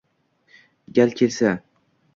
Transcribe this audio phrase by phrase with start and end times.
[0.93, 1.63] gal kelsa